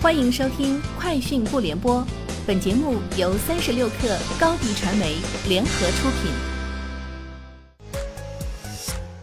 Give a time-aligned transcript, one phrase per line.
[0.00, 2.00] 欢迎收听《快讯不联播》，
[2.46, 5.16] 本节目由三十六克高低传媒
[5.48, 6.30] 联合出品。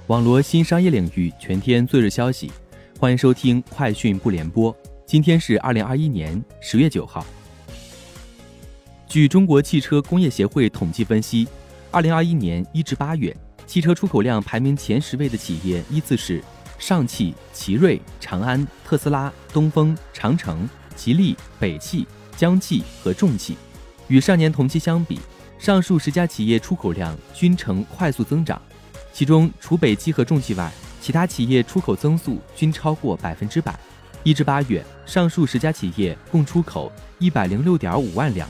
[0.08, 2.52] 网罗新商业领域全天最热消息，
[3.00, 4.74] 欢迎收听《快讯不联播》。
[5.06, 7.26] 今天是二零二一年十月九号。
[9.08, 11.48] 据中国汽车工业协会统计分析，
[11.90, 13.34] 二零二一年一至八月，
[13.66, 16.44] 汽车出口量排名前十位的企业依次是。
[16.78, 22.06] 上汽、奇瑞、长安、特斯拉、东风、长城、吉利、北汽、
[22.36, 23.58] 江汽和重汽，
[24.08, 25.20] 与上年同期相比，
[25.58, 28.62] 上述十家企业出口量均呈快速增长。
[29.14, 30.72] 其中，除北汽和重汽外，
[31.02, 33.78] 其他企业出口增速均超过百分之百。
[34.24, 38.48] 一至八月，上述十家企业共出口一百零六点五万辆，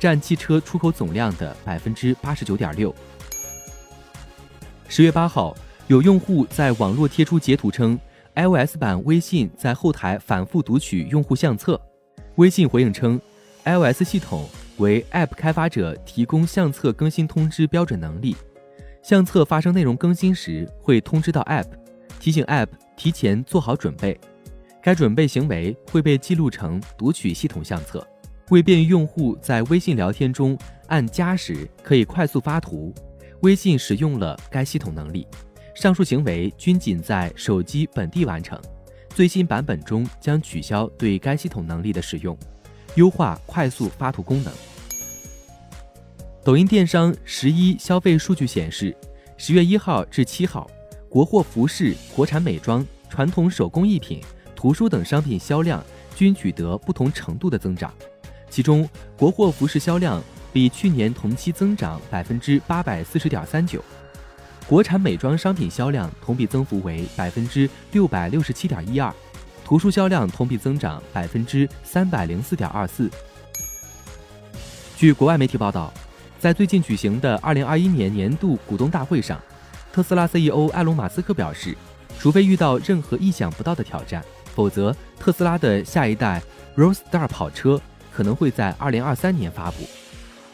[0.00, 2.94] 占汽车出口总量的百分之八十九点六。
[4.88, 5.56] 十月八号。
[5.88, 7.98] 有用户在网络贴出截图称
[8.34, 11.80] ，iOS 版微信在后台反复读取用户相册。
[12.36, 13.18] 微信回应称
[13.64, 18.36] ，iOS 系统为 App 开发者提供相册更新通知标准能力，
[19.02, 21.64] 相册发生内容更新时会通知到 App，
[22.20, 24.20] 提醒 App 提前做好准备。
[24.82, 28.06] 该准备行为会被记录成读取系统相册。
[28.50, 30.56] 为便于用户在微信聊天中
[30.88, 32.94] 按加时可以快速发图，
[33.40, 35.26] 微信使用了该系统能力。
[35.78, 38.60] 上述行为均仅在手机本地完成，
[39.10, 42.36] 最新版本中将取消对该系统能力的使用，
[42.96, 44.52] 优化快速发图功能。
[46.42, 48.92] 抖音电商十一消费数据显示，
[49.36, 50.68] 十月一号至七号，
[51.08, 54.20] 国货服饰、国产美妆、传统手工艺品、
[54.56, 55.80] 图书等商品销量
[56.16, 57.94] 均取得不同程度的增长，
[58.50, 60.20] 其中国货服饰销量
[60.52, 63.80] 比去年同期增长百分之八百四十点三九。
[64.68, 69.10] 国产美妆商品销量同比增幅为百分之六百六十七点一二，
[69.64, 73.10] 图书销量同比增长百分之三百零四点二四。
[74.94, 75.90] 据国外媒体报道，
[76.38, 79.40] 在最近举行的二零二一年年度股东大会上，
[79.90, 81.74] 特斯拉 CEO 埃隆·马斯克表示，
[82.18, 84.22] 除非遇到任何意想不到的挑战，
[84.54, 86.42] 否则特斯拉的下一代
[86.76, 87.80] Roadster 跑车
[88.12, 89.88] 可能会在二零二三年发布。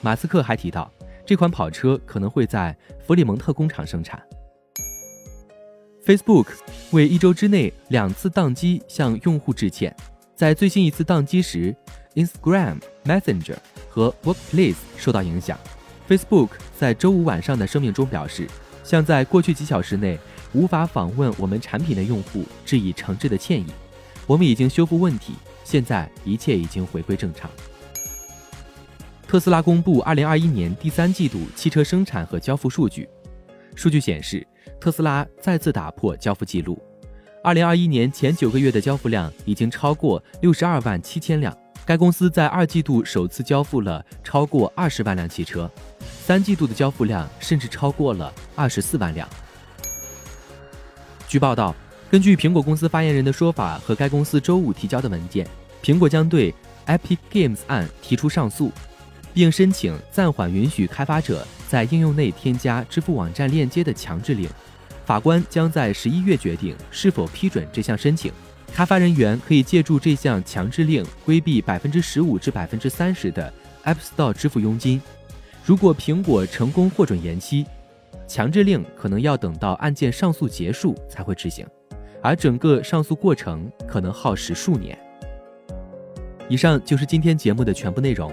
[0.01, 0.94] 马斯克还提到。
[1.27, 2.77] 这款跑车可能会在
[3.07, 4.23] 弗里蒙特工厂生产。
[6.05, 6.49] Facebook
[6.91, 9.95] 为一周之内两次宕机向用户致歉。
[10.37, 11.75] 在最新一次宕机时
[12.15, 13.57] ，Instagram、Messenger
[13.89, 15.59] 和 Workplace 受到影响。
[16.07, 18.47] Facebook 在周五晚上的声明中表示，
[18.83, 20.19] 向在过去几小时内
[20.53, 23.67] 无法访问我们产品的用户致以诚挚的歉意。
[24.27, 25.35] 我们已经修复问题，
[25.65, 27.51] 现在一切已经回归正常。
[29.35, 33.09] 特斯拉公布2021年第三季度汽车生产和交付数据。
[33.75, 34.47] 数据显示，
[34.81, 36.81] 特斯拉再次打破交付记录。
[37.43, 41.53] 2021年前九个月的交付量已经超过62万七千辆。
[41.85, 45.69] 该公司在二季度首次交付了超过20万辆汽车，
[46.25, 49.29] 三季度的交付量甚至超过了24万辆。
[51.27, 51.75] 据报道，
[52.09, 55.45] 根据苹果公司发言人的说法和该公司周五提交的文件，
[55.83, 56.55] 苹果将对
[56.87, 58.71] Epic Games 案提出上诉。
[59.35, 64.49] 并申请暂缓允许开发者在应用内添加支付网站链接的强制令。
[65.05, 68.33] 法官将在十一月决定是否批准这项申请。
[68.73, 73.53] 开发人员可以借助这项强制令规避百分之十五至百分之三十的
[73.85, 75.01] App Store 支付佣金。
[75.65, 77.67] 如果苹果成功获准延期，
[78.27, 81.67] 强制令可能要等到案件上诉结束才会执行，
[82.23, 84.99] 而整个上诉过程可能耗时数年。
[86.49, 88.33] 以上就是今天节目的全部内容。